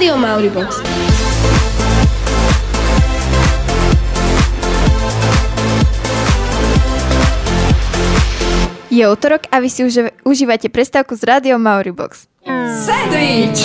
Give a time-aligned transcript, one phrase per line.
[0.00, 0.80] Rádio Mauribox.
[8.88, 12.32] Je útorok a vy si už užívate prestávku z Rádio Mauribox.
[12.80, 13.60] Sandwich!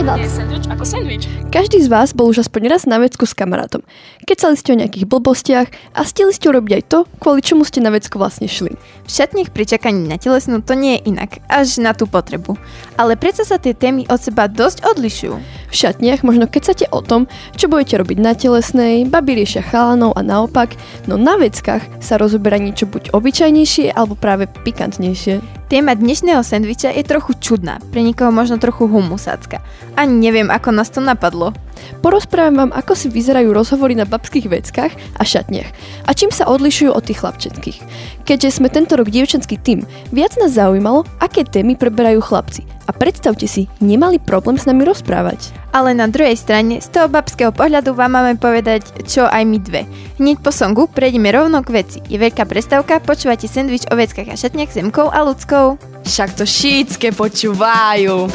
[0.00, 1.28] Sandwich ako sandwich.
[1.52, 3.84] Každý z vás bol už aspoň raz na vecku s kamarátom.
[4.24, 7.92] Kecali ste o nejakých blbostiach a stili ste urobiť aj to, kvôli čomu ste na
[7.92, 8.80] vecku vlastne šli.
[8.80, 12.56] V šatniach pri čakaní na telesnú to nie je inak, až na tú potrebu.
[12.96, 15.36] Ale predsa sa tie témy od seba dosť odlišujú.
[15.70, 20.22] V šatniach možno kecate o tom, čo budete robiť na telesnej, babi riešia chalanov a
[20.26, 20.74] naopak,
[21.06, 25.38] no na veckách sa rozoberá niečo buď obyčajnejšie alebo práve pikantnejšie.
[25.70, 29.62] Téma dnešného sendviča je trochu čudná, pre niekoho možno trochu humusácka.
[29.94, 31.54] Ani neviem, ako nás to napadlo.
[32.02, 35.70] Porozprávam vám, ako si vyzerajú rozhovory na babských veckách a šatniach
[36.04, 37.78] a čím sa odlišujú od tých chlapčenských.
[38.26, 42.66] Keďže sme tento rok dievčenský tým, viac nás zaujímalo, aké témy preberajú chlapci.
[42.90, 45.54] A predstavte si, nemali problém s nami rozprávať.
[45.70, 49.86] Ale na druhej strane, z toho babského pohľadu vám máme povedať, čo aj my dve.
[50.18, 52.02] Hneď po songu prejdeme rovno k veci.
[52.10, 55.78] Je veľká prestávka, počúvate sendvič o veckách a šatniach Zemkou a Ľudskou.
[56.02, 58.26] Však to šítske počúvajú.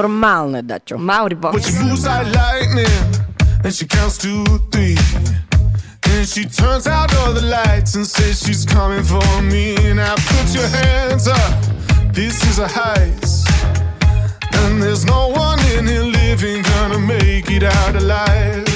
[0.00, 3.19] But she moves like lightning,
[3.64, 4.96] and she counts to three.
[6.04, 9.74] And she turns out all the lights and says she's coming for me.
[9.94, 11.52] Now put your hands up,
[12.12, 13.46] this is a heist.
[14.52, 18.66] And there's no one in here living gonna make it out alive.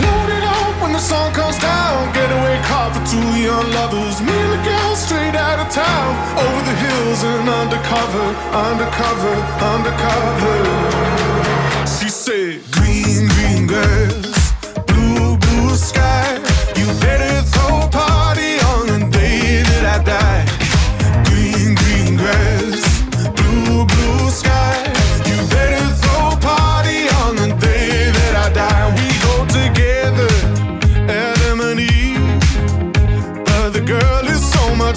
[0.00, 2.12] Load it up when the sun comes down.
[2.14, 4.20] Getaway car for two young lovers.
[4.20, 6.10] Me and the girl straight out of town.
[6.38, 8.26] Over the hills and undercover,
[8.68, 9.34] undercover,
[9.74, 11.00] undercover.
[11.86, 14.19] She said, Green, green girls,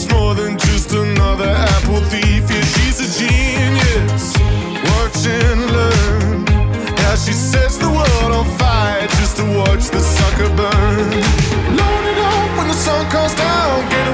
[0.03, 2.44] much more than just another apple thief.
[2.50, 4.34] Yeah, she's a genius.
[4.90, 6.46] Watch and learn.
[6.97, 11.24] How she sets the world on fire just to watch the sucker burn.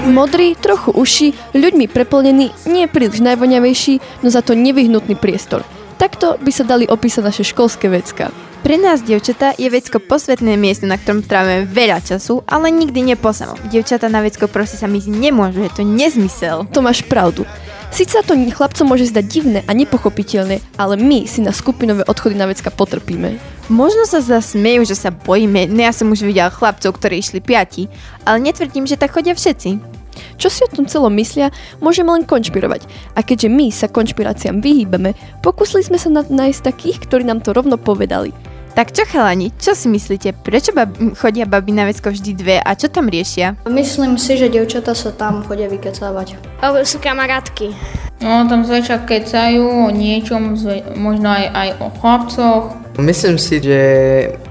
[0.10, 5.64] Modrý, trochu uši, ľuďmi preplnený, nie príliš najvoňavejší, no za to nevyhnutný priestor.
[6.00, 8.32] Takto by sa dali opísať naše školské vecka.
[8.64, 13.60] Pre nás, dievčatá, je vecko posvetné miesto, na ktorom trávime veľa času, ale nikdy neposamo.
[13.68, 16.64] Dievčatá na vecko proste sa ísť nemôžu, je to nezmysel.
[16.72, 17.44] To máš pravdu.
[17.92, 22.40] Sice sa to chlapcom môže zdať divné a nepochopiteľné, ale my si na skupinové odchody
[22.40, 23.36] na vecka potrpíme.
[23.68, 27.92] Možno sa zasmejú, že sa bojíme, no ja som už videla chlapcov, ktorí išli piati,
[28.24, 29.99] ale netvrdím, že tak chodia všetci.
[30.40, 31.52] Čo si o tom celom myslia,
[31.84, 32.88] môžeme len konšpirovať.
[33.14, 35.12] A keďže my sa konšpiráciám vyhýbame,
[35.44, 38.32] pokúsili sme sa nájsť takých, ktorí nám to rovno povedali.
[38.80, 40.32] Tak čo chalani, čo si myslíte?
[40.40, 43.60] Prečo bab- chodia baby na vecko vždy dve a čo tam riešia?
[43.68, 46.40] Myslím si, že devčata sa tam chodia vykecávať.
[46.64, 47.76] Lebo sú kamarátky.
[48.24, 52.64] No, tam zväčša kecajú o niečom, zve- možno aj, aj o chlapcoch.
[53.00, 53.80] Myslím si, že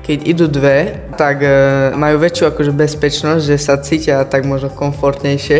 [0.02, 1.50] keď idú dve, tak e,
[1.94, 5.58] majú väčšiu akože bezpečnosť, že sa cítia tak možno komfortnejšie,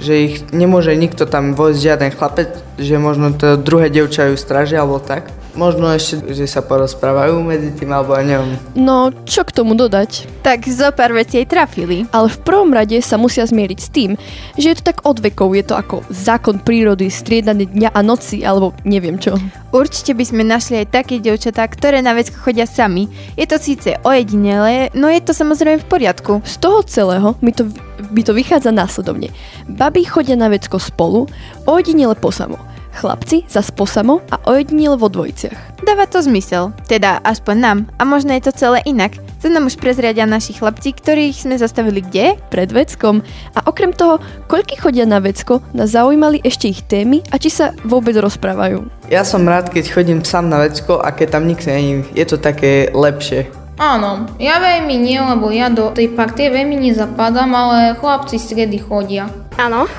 [0.00, 2.50] že ich nemôže nikto tam vojsť žiaden chlapec,
[2.80, 5.28] že možno to druhé devča ju stražia alebo tak.
[5.52, 8.56] Možno ešte, že sa porozprávajú medzi tým, alebo ja neviem.
[8.72, 10.24] No, čo k tomu dodať?
[10.40, 12.08] Tak zo pár vecí aj trafili.
[12.08, 14.16] Ale v prvom rade sa musia zmieriť s tým,
[14.56, 18.40] že je to tak od vekov, je to ako zákon prírody, striedanie dňa a noci,
[18.40, 19.36] alebo neviem čo.
[19.76, 23.12] Určite by sme našli aj také dievčatá, ktoré na vecko chodia sami.
[23.36, 26.40] Je to síce ojedinelé, no je to samozrejme v poriadku.
[26.48, 27.68] Z toho celého mi to,
[28.08, 29.28] by to vychádza následovne.
[29.68, 31.28] Baby chodia na vecko spolu,
[31.68, 32.71] ojedinele posamo.
[32.92, 35.82] Chlapci zas posamo a ojedinele vo dvojiciach.
[35.82, 39.18] Dáva to zmysel, teda aspoň nám, a možno je to celé inak.
[39.42, 42.38] To nám už prezriadia naši chlapci, ktorých sme zastavili kde?
[42.52, 43.26] Pred veckom.
[43.58, 47.74] A okrem toho, koľky chodia na vecko, nás zaujímali ešte ich témy a či sa
[47.82, 48.86] vôbec rozprávajú.
[49.10, 52.38] Ja som rád, keď chodím sám na vecko a keď tam nikto není, je to
[52.38, 53.50] také lepšie.
[53.82, 58.78] Áno, ja veľmi nie, lebo ja do tej partie veľmi nezapadám, ale chlapci z stredy
[58.78, 59.26] chodia.
[59.58, 59.90] Áno.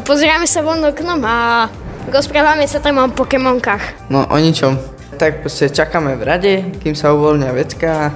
[0.00, 1.68] Pozeráme sa von oknom a
[2.10, 4.10] rozprávame sa tam o Pokémonkách.
[4.12, 4.76] No o ničom.
[5.18, 8.12] Tak proste čakáme v rade, kým sa uvoľnia vecka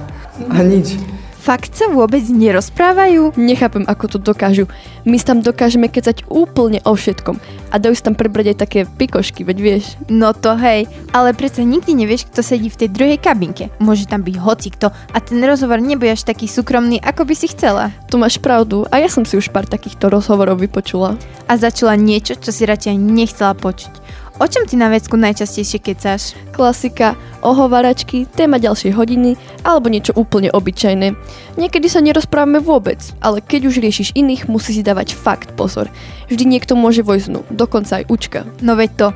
[0.49, 0.97] a nič.
[1.43, 3.35] Fakt sa vôbec nerozprávajú?
[3.35, 4.71] Nechápem, ako to dokážu.
[5.03, 7.35] My tam dokážeme kecať úplne o všetkom.
[7.67, 9.99] A dajú si tam prebrať aj také pikošky, veď vieš.
[10.07, 13.67] No to hej, ale predsa nikdy nevieš, kto sedí v tej druhej kabinke.
[13.83, 17.91] Môže tam byť hocikto a ten rozhovor nebude až taký súkromný, ako by si chcela.
[18.07, 21.19] Tu máš pravdu a ja som si už pár takýchto rozhovorov vypočula.
[21.51, 24.02] A začala niečo, čo si radšej nechcela počuť.
[24.41, 26.33] O čom ty na vecku najčastejšie kecáš?
[26.49, 27.13] Klasika,
[27.45, 31.13] ohovaračky, téma ďalšej hodiny alebo niečo úplne obyčajné.
[31.53, 35.85] Niekedy sa nerozprávame vôbec, ale keď už riešiš iných, musí si dávať fakt pozor.
[36.33, 38.39] Vždy niekto môže vojsnúť, dokonca aj učka.
[38.65, 39.07] No veď to.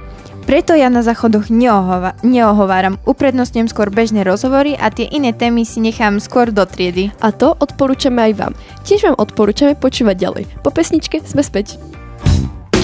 [0.48, 5.84] Preto ja na záchodoch neohova- neohováram, uprednostňujem skôr bežné rozhovory a tie iné témy si
[5.84, 7.12] nechám skôr do triedy.
[7.20, 8.54] A to odporúčame aj vám.
[8.88, 10.44] Tiež vám odporúčame počúvať ďalej.
[10.64, 11.76] Po pesničke sme späť.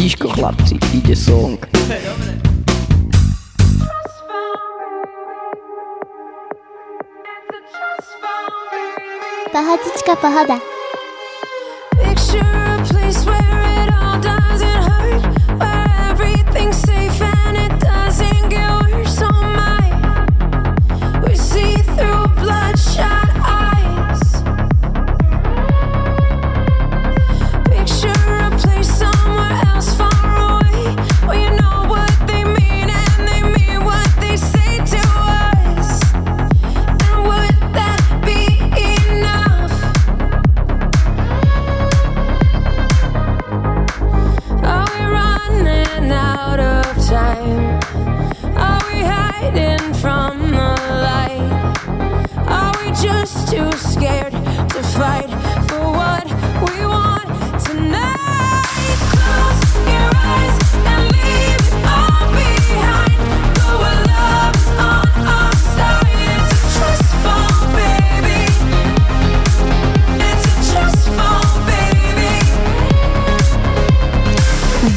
[0.03, 1.57] Tiško chlapci, ide song.
[9.53, 10.59] Pohodička, pohoda.
[12.03, 13.32] Picture a place where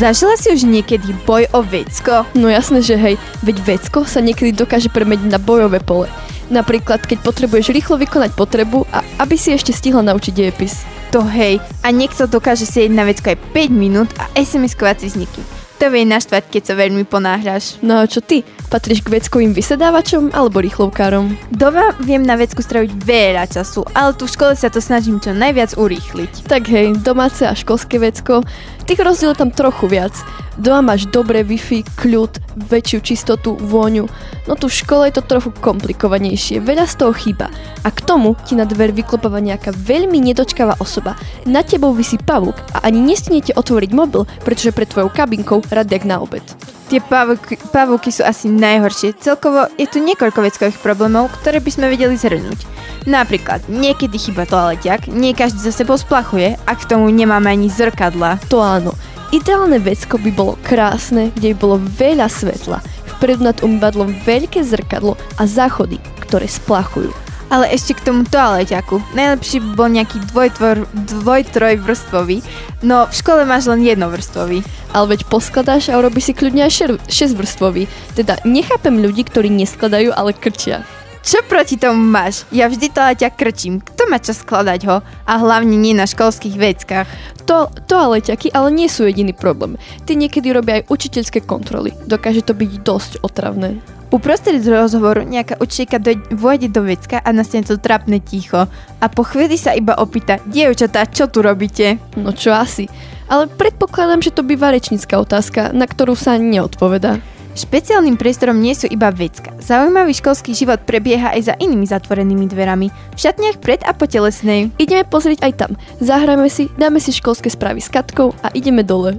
[0.06, 2.22] Zažila si už niekedy boj o vecko?
[2.38, 6.06] No jasné, že hej, veď vecko sa niekedy dokáže premeniť na bojové pole.
[6.46, 10.86] Napríklad, keď potrebuješ rýchlo vykonať potrebu a aby si ešte stihla naučiť dejepis.
[11.10, 15.18] To hej, a niekto dokáže sedieť na vecko aj 5 minút a SMS-kovať si s
[15.18, 15.42] nikým.
[15.82, 17.82] To vie naštvať, keď sa veľmi ponáhľaš.
[17.82, 18.46] No a čo ty?
[18.76, 21.32] Patríš k veckovým vysedávačom alebo rýchlovkárom?
[21.48, 25.32] Doma viem na vecku straviť veľa času, ale tu v škole sa to snažím čo
[25.32, 26.44] najviac urýchliť.
[26.44, 28.44] Tak hej, domáce a školské vecko,
[28.84, 30.12] tých rozdiel tam trochu viac.
[30.60, 32.36] Doma máš dobré Wi-Fi, kľud,
[32.68, 34.12] väčšiu čistotu, vôňu.
[34.44, 37.48] No tu v škole je to trochu komplikovanejšie, veľa z toho chýba.
[37.80, 41.16] A k tomu ti na dver vyklopáva nejaká veľmi nedočkavá osoba.
[41.48, 46.20] Na tebou vysí pavúk a ani nestinete otvoriť mobil, pretože pred tvojou kabinkou radiak na
[46.20, 46.44] obed.
[46.86, 49.18] Tie pavúky, pavúky sú asi najhoršie.
[49.18, 52.62] Celkovo je tu niekoľko veckových problémov, ktoré by sme vedeli zhrnúť.
[53.10, 58.38] Napríklad, niekedy chyba toaleťak, nie každý za sebou splachuje a k tomu nemáme ani zrkadla.
[58.54, 58.94] To áno.
[59.34, 62.78] Ideálne vecko by bolo krásne, kde by bolo veľa svetla.
[63.18, 67.25] Vpredu nad umývadlom veľké zrkadlo a záchody, ktoré splachujú.
[67.46, 69.14] Ale ešte k tomu toaleťaku.
[69.14, 72.42] Najlepší bol nejaký dvojtvor, dvoj-trojvrstvový,
[72.82, 74.66] no v škole máš len jednovrstvový.
[74.90, 77.86] Ale veď poskladáš a urobíš si kľudne aj šer- šesťvrstvový.
[78.18, 80.82] Teda nechápem ľudí, ktorí neskladajú, ale krčia.
[81.26, 82.46] Čo proti tomu máš?
[82.54, 83.82] Ja vždy toaleťak krčím.
[83.82, 85.02] Kto má čas skladať ho?
[85.26, 87.10] A hlavne nie na školských veckách.
[87.50, 89.74] To, toaleťaky ale nie sú jediný problém.
[90.06, 91.90] Ty niekedy robia aj učiteľské kontroly.
[92.06, 93.82] Dokáže to byť dosť otravné.
[94.14, 98.70] Uprostred rozhovoru nejaká učiteľka vôjde do vecka a nastane to trapné ticho.
[99.02, 101.98] A po chvíli sa iba opýta, dievčatá, čo tu robíte?
[102.14, 102.86] No čo asi.
[103.26, 107.18] Ale predpokladám, že to býva rečnícka otázka, na ktorú sa neodpoveda.
[107.56, 109.56] Špeciálnym priestorom nie sú iba vecka.
[109.64, 112.92] Zaujímavý školský život prebieha aj za inými zatvorenými dverami.
[112.92, 114.68] V šatniach pred a po telesnej.
[114.76, 115.72] Ideme pozrieť aj tam.
[116.04, 119.16] Zahrajme si, dáme si školské správy s Katkou a ideme dole.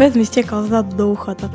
[0.00, 1.36] Pes mi stekal zad do ucha.
[1.36, 1.52] Tak...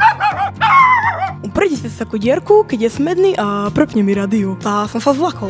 [1.58, 4.54] Prejde si takú dierku, keď je smedný a prepne mi radiu.
[4.62, 5.50] A som sa zlakol.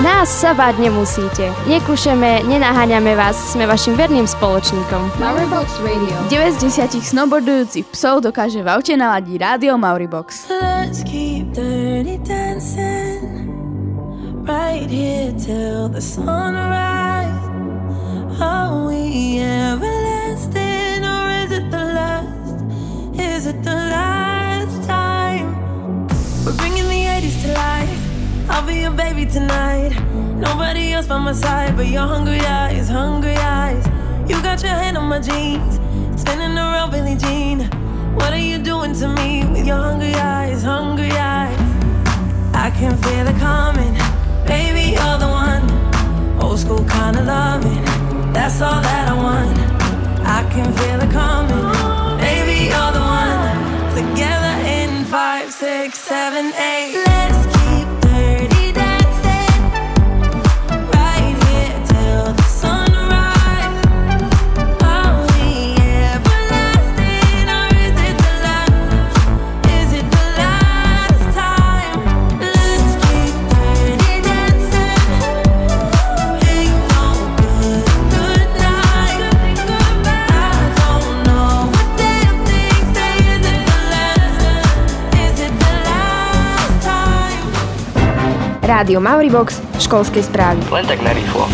[0.00, 1.52] Nás sa báť nemusíte.
[1.68, 5.12] Nekúšeme, nenaháňame vás, sme vašim verným spoločníkom.
[5.20, 6.16] Mauribox Radio.
[6.32, 10.48] 9 z 10 snowboardujúcich psov dokáže v aute naladiť rádio Mauribox.
[10.48, 13.48] Let's keep dirty dancing
[14.48, 17.44] right here till the sunrise.
[18.40, 22.56] Are we everlasting or is it the last?
[23.20, 24.39] Is it the last
[28.50, 29.92] I'll be your baby tonight.
[30.36, 33.86] Nobody else by my side but your hungry eyes, hungry eyes.
[34.28, 35.74] You got your hand on my jeans,
[36.20, 37.60] spinning around Billie Jean.
[38.16, 41.58] What are you doing to me with your hungry eyes, hungry eyes?
[42.52, 43.94] I can feel it coming.
[44.46, 45.64] Baby, you're the one.
[46.42, 47.84] Old school kind of loving.
[48.32, 49.56] That's all that I want.
[50.26, 51.66] I can feel it coming.
[52.18, 53.56] Baby, you're the one.
[53.94, 56.94] Together in five, six, seven, eight.
[57.06, 57.59] Let's
[88.80, 90.64] Rádio Mauribox, školské správy.
[90.72, 91.44] Len tak narýchlo.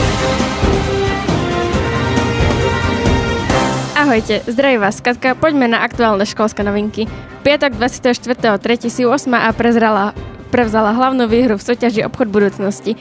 [3.99, 7.11] Ahojte, zdraví vás Katka, poďme na aktuálne školské novinky.
[7.43, 8.87] Piatok 24.3.
[8.87, 10.15] si 8 a prezrala,
[10.55, 12.95] prevzala hlavnú výhru v súťaži Obchod budúcnosti.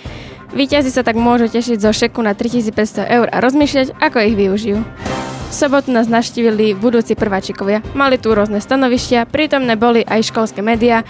[0.57, 4.81] Výťazí sa tak môžu tešiť zo šeku na 3500 eur a rozmýšľať, ako ich využijú.
[4.81, 7.85] V sobotu nás navštívili budúci prváčikovia.
[7.93, 11.05] Mali tu rôzne stanovištia, prítomné boli aj školské médiá,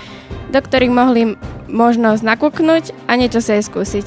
[0.52, 4.06] do ktorých mohli možnosť nakúknuť a niečo si aj skúsiť.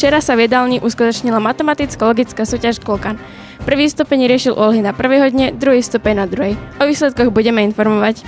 [0.00, 3.20] Včera sa v jedálni uskutočnila matematicko-logická súťaž Klokan.
[3.68, 6.56] Prvý stupeň riešil úlohy na prvej hodine, druhý stupeň na druhej.
[6.80, 8.24] O výsledkoch budeme informovať.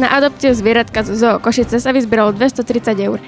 [0.00, 3.20] Na adopciu zvieratka zo Zoo Košice sa vyzbieralo 230 eur.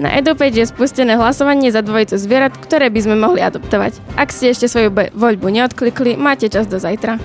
[0.00, 4.00] Na EduPage je spustené hlasovanie za dvojicu zvierat, ktoré by sme mohli adoptovať.
[4.16, 7.20] Ak ste ešte svoju voľbu neodklikli, máte čas do zajtra.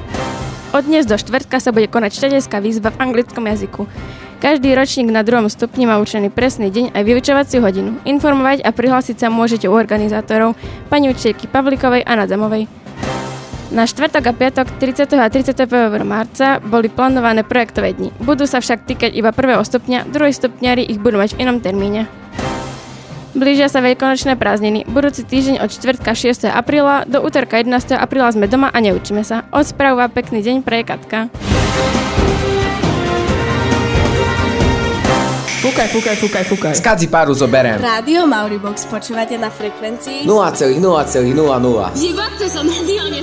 [0.75, 3.87] Od dnes do štvrtka sa bude konať štedejská výzva v anglickom jazyku.
[4.43, 7.95] Každý ročník na druhom stupni má určený presný deň aj vyučovaciu hodinu.
[8.03, 10.59] Informovať a prihlásiť sa môžete u organizátorov
[10.91, 12.67] pani učiteľky Pavlikovej a Nadzamovej.
[13.71, 15.15] Na štvrtok a piatok 30.
[15.15, 15.63] a 31.
[16.03, 18.11] marca boli plánované projektové dni.
[18.19, 22.11] Budú sa však týkať iba prvého stupňa, druhý stupňari ich budú mať v inom termíne.
[23.35, 24.87] Blížia sa veľkonočné prázdniny.
[24.87, 26.47] Budúci týždeň od čtvrtka 6.
[26.47, 27.91] apríla do útorka 11.
[27.99, 29.43] apríla sme doma a neučíme sa.
[29.51, 31.27] Od správu a pekný deň pre Katka.
[35.59, 36.73] Fúkaj, fúkaj, fúkaj, fúkaj.
[36.79, 37.75] Skadzi páru zoberiem.
[37.83, 40.79] Rádio Mauribox počúvate na frekvencii 0,0,00.
[41.91, 43.19] Život to som mediálne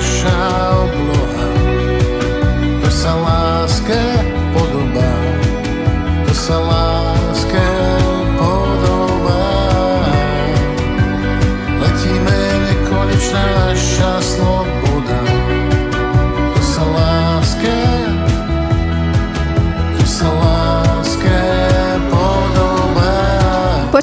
[0.00, 0.67] sa končí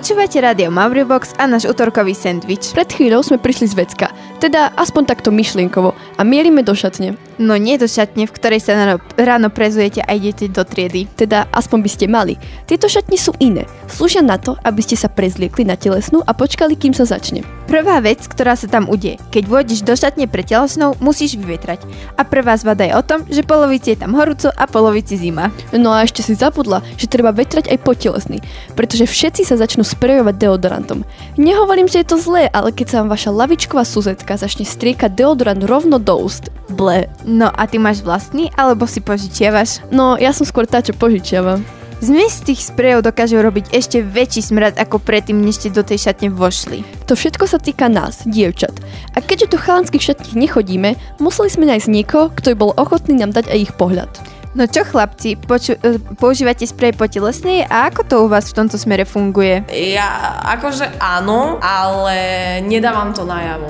[0.05, 2.77] Počúvate rádio Mauribox a náš útorkový sendvič.
[2.77, 7.17] Pred chvíľou sme prišli z vecka, teda aspoň takto myšlienkovo a mielime do šatne.
[7.35, 11.03] No nie do šatne, v ktorej sa ráno, ráno prezujete a idete do triedy.
[11.19, 12.39] Teda aspoň by ste mali.
[12.63, 13.67] Tieto šatne sú iné.
[13.91, 17.43] Slúžia na to, aby ste sa prezliekli na telesnú a počkali, kým sa začne.
[17.67, 21.83] Prvá vec, ktorá sa tam udie, keď vôjdeš do šatne pre telesnou, musíš vyvetrať.
[22.15, 25.51] A prvá zvada je o tom, že polovici je tam horúco a polovici zima.
[25.75, 28.39] No a ešte si zabudla, že treba vetrať aj po telesný,
[28.79, 31.03] pretože všetci sa začnú sprejovať deodorantom.
[31.35, 35.65] Nehovorím, že je to zlé, ale keď sa vám vaša lavičková suzetka začne striekať deodorant
[35.67, 37.09] rovno do úst, ble.
[37.25, 39.81] No a ty máš vlastný, alebo si požičiavaš?
[39.89, 41.57] No, ja som skôr tá, čo požičiava.
[42.05, 46.29] Zmes tých sprejov dokážu robiť ešte väčší smrad ako predtým, než ste do tej šatne
[46.29, 46.85] vošli.
[47.09, 48.77] To všetko sa týka nás, dievčat.
[49.17, 53.33] A keďže do chalanských šatní nechodíme, museli sme nájsť niekoho, kto by bol ochotný nám
[53.33, 54.11] dať aj ich pohľad.
[54.55, 58.63] No čo chlapci, poču- e, používate sprej po telesnej a ako to u vás v
[58.63, 59.67] tomto smere funguje?
[59.67, 62.15] Ja akože áno, ale
[62.63, 63.67] nedávam to najavo.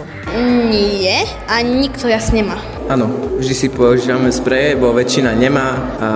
[0.70, 2.75] Nie, a nikto jas nemá.
[2.86, 3.10] Áno,
[3.42, 6.10] vždy si používame spreje, bo väčšina nemá a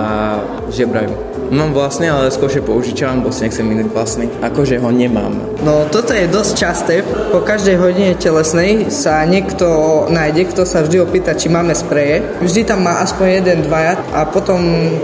[0.70, 1.10] žebrajú.
[1.50, 4.30] Mám vlastne, ale skôr použičavam, bo si nechcem minúť vlastný.
[4.38, 5.34] Akože ho nemám.
[5.60, 6.94] No toto je dosť časté.
[7.04, 9.68] Po každej hodine telesnej sa niekto
[10.08, 12.24] nájde, kto sa vždy opýta, či máme spreje.
[12.40, 14.60] Vždy tam má aspoň jeden, dvaja a potom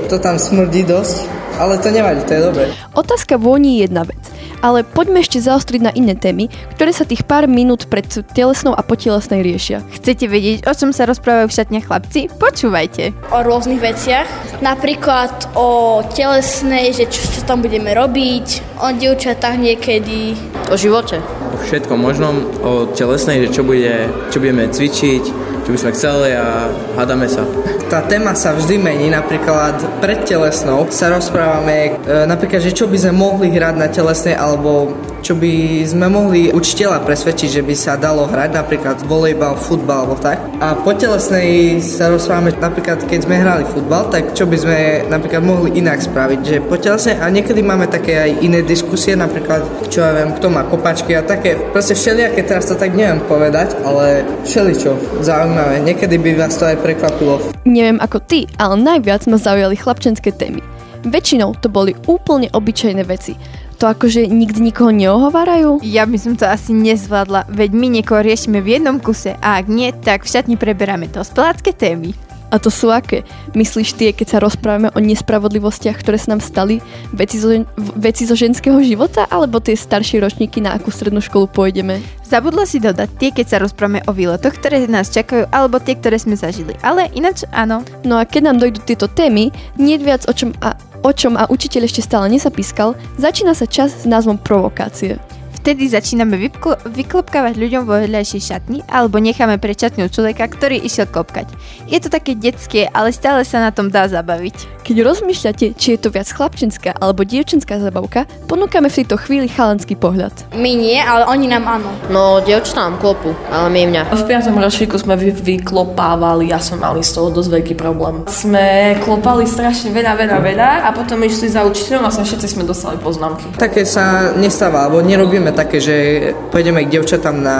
[0.08, 1.28] to tam smrdí dosť.
[1.56, 2.64] Ale to nevadí, to je dobré.
[2.92, 4.20] Otázka je jedna vec,
[4.60, 8.04] ale poďme ešte zaostriť na iné témy, ktoré sa tých pár minút pred
[8.36, 9.80] telesnou a potelesnej riešia.
[9.96, 12.28] Chcete vedieť, o čom sa rozprávajú v šatniach chlapci?
[12.28, 13.16] Počúvajte.
[13.32, 14.28] O rôznych veciach.
[14.64, 20.32] Napríklad o telesnej, že čo, čo tam budeme robiť, o dievčatách niekedy.
[20.72, 21.20] O živote.
[21.52, 22.34] O všetkom možnom,
[22.64, 25.22] o telesnej, že čo, bude, čo budeme cvičiť,
[25.66, 27.44] čo by sme chceli a hádame sa.
[27.86, 32.98] Tá téma sa vždy mení, napríklad pred telesnou sa rozprávame e, napríklad, že čo by
[32.98, 34.90] sme mohli hrať na telesnej alebo
[35.26, 40.14] čo by sme mohli učiteľa presvedčiť, že by sa dalo hrať, napríklad volejbal, futbal alebo
[40.22, 40.38] tak.
[40.62, 44.78] A po telesnej sa rozprávame napríklad, keď sme hrali futbal, tak čo by sme
[45.10, 49.66] napríklad mohli inak spraviť, že po telesnej a niekedy máme také aj iné diskusie, napríklad,
[49.90, 53.74] čo ja viem, kto má kopačky a také, proste všelijaké, teraz to tak neviem povedať,
[53.82, 55.82] ale všeličo zaujímavé.
[55.82, 57.42] Niekedy by vás to aj prekvapilo.
[57.66, 60.62] Neviem ako ty, ale najviac ma zaujali chlapčenské témy.
[61.06, 63.34] Väčšinou to boli úplne obyčajné veci.
[63.76, 65.84] To akože nikdy nikoho neohovárajú?
[65.84, 69.68] Ja by som to asi nezvládla, veď my niekoho riešime v jednom kuse a ak
[69.68, 72.16] nie, tak v šatni preberáme dospelácké témy.
[72.50, 73.26] A to sú aké?
[73.58, 76.78] Myslíš tie, keď sa rozprávame o nespravodlivostiach, ktoré sa nám stali,
[77.10, 77.50] veci zo,
[77.98, 81.98] veci zo ženského života, alebo tie staršie ročníky, na akú strednú školu pôjdeme?
[82.22, 86.18] Zabudla si dodať tie, keď sa rozprávame o výletoch, ktoré nás čakajú, alebo tie, ktoré
[86.22, 86.78] sme zažili.
[86.86, 87.82] Ale ináč áno.
[88.06, 91.46] No a keď nám dojdú tieto témy, nie viac o čom a o čom a
[91.46, 95.22] učiteľ ešte stále nesapískal, začína sa čas s názvom provokácie.
[95.66, 101.10] Vtedy začíname vypkl- vyklopkávať ľuďom vo vedľajšej šatni alebo necháme pred šatňou človeka, ktorý išiel
[101.10, 101.50] kopkať.
[101.90, 104.75] Je to také detské, ale stále sa na tom dá zabaviť.
[104.86, 109.98] Keď rozmýšľate, či je to viac chlapčenská alebo dievčenská zabavka, ponúkame v tejto chvíli chalanský
[109.98, 110.30] pohľad.
[110.54, 111.90] My nie, ale oni nám áno.
[112.06, 114.02] No, dievčatá nám klopu, ale my ne.
[114.06, 114.46] V 5.
[114.54, 118.22] ročníku sme vy, vyklopávali, ja som mali z toho dosť veľký problém.
[118.30, 122.62] Sme klopali strašne veľa, veľa, veľa a potom išli za učiteľom a sa všetci sme
[122.62, 123.58] dostali poznámky.
[123.58, 127.58] Také sa nestáva, alebo nerobíme také, že pôjdeme k devčatám na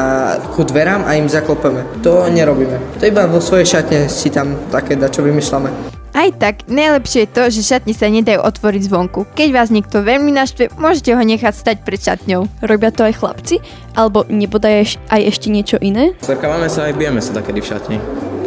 [0.55, 2.07] ku dverám a im zaklopeme.
[2.07, 3.03] To nerobíme.
[3.03, 5.96] To iba vo svojej šatne si tam také dačo vymýšľame.
[6.17, 9.29] Aj tak, najlepšie je to, že šatne sa nedajú otvoriť zvonku.
[9.37, 12.49] Keď vás niekto veľmi naštve, môžete ho nechať stať pred šatňou.
[12.65, 13.61] Robia to aj chlapci?
[13.93, 16.17] Alebo nebodaj aj ešte niečo iné?
[16.25, 17.99] Slerkávame sa aj bijeme sa takedy v šatni.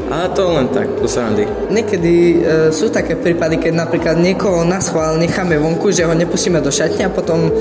[0.10, 1.46] Ale to len tak, do srandy.
[1.70, 2.38] Niekedy e,
[2.74, 7.06] sú také prípady, keď napríklad niekoho na schvál necháme vonku, že ho nepustíme do šatne
[7.06, 7.54] a potom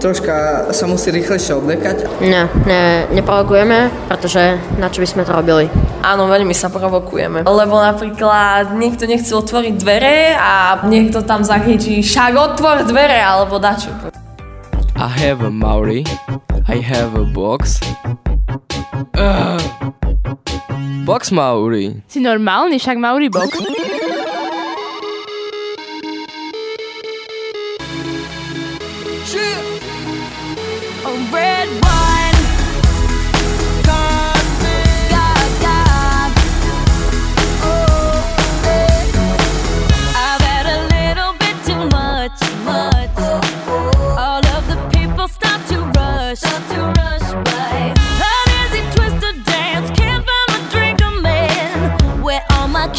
[0.00, 2.24] troška sa musí rýchlejšie oblekať.
[2.24, 5.68] Ne, ne, neprovokujeme, pretože na čo by sme to robili?
[6.00, 7.44] Áno, veľmi sa provokujeme.
[7.44, 13.92] Lebo napríklad niekto nechce otvoriť dvere a niekto tam zakričí však otvor dvere alebo dačo.
[14.96, 16.08] I have a Maori.
[16.68, 17.80] I have a box.
[19.16, 19.60] Uh,
[21.04, 22.00] box Maori.
[22.08, 23.52] Si normálny, však Maori box.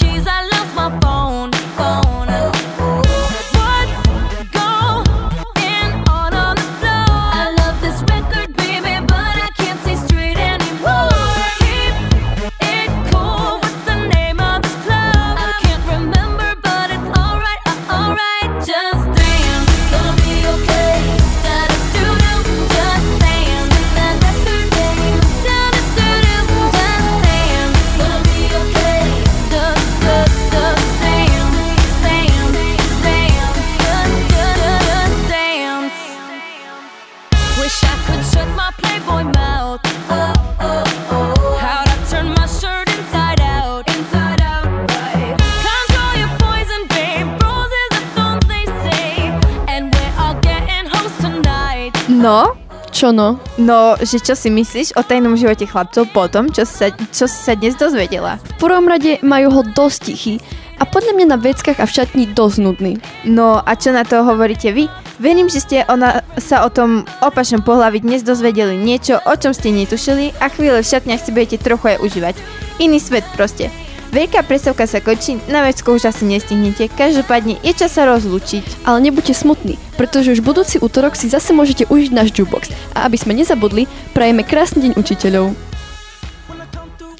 [0.03, 0.27] All my keys?
[0.27, 1.00] I lost my
[52.21, 52.53] No,
[52.93, 53.41] Čo no?
[53.57, 57.39] no, že čo si myslíš o tajnom živote chlapcov po tom, čo sa, čo si
[57.41, 58.37] sa dnes dozvedela?
[58.61, 60.35] V prvom rade majú ho dosť tichý
[60.77, 63.01] a podľa mňa na veckách a v šatni dosť nudný.
[63.25, 64.85] No a čo na to hovoríte vy?
[65.17, 69.73] Verím, že ste ona, sa o tom opačnom pohlavi dnes dozvedeli niečo, o čom ste
[69.73, 72.35] netušili a chvíle v šatniach si budete trochu aj užívať.
[72.77, 73.73] Iný svet proste.
[74.11, 78.83] Veľká predstavka sa končí, na vecko už asi nestihnete, každopádne je čas sa rozlúčiť.
[78.83, 82.75] Ale nebuďte smutní, pretože už budúci útorok si zase môžete užiť náš jukebox.
[82.91, 85.55] A aby sme nezabudli, prajeme krásny deň učiteľov.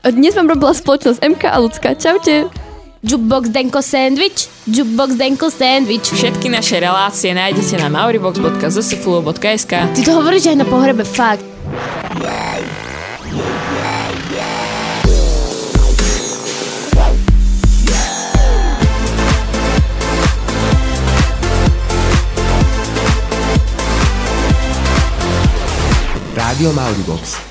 [0.04, 1.95] A dnes vám robila spoločnosť MK a Lucka.
[1.95, 2.51] Čaute!
[3.01, 6.06] Jukebox Denko Sandwich, Jukebox Denko Sandwich.
[6.12, 11.41] Všetky naše relácie nájdete na mauribox.zsflu.sk Ty to hovoríš aj na pohrebe, fakt.
[26.62, 27.51] Rádio Mauribox.